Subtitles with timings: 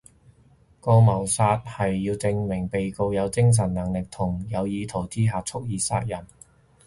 [0.79, 6.25] 告謀殺係要證明被告有精神能力同有意圖之下蓄意殺人